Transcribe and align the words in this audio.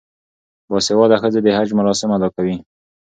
باسواده 0.69 1.15
ښځې 1.21 1.39
د 1.43 1.47
حج 1.57 1.69
مراسم 1.79 2.09
ادا 2.15 2.29
کوي. 2.35 2.55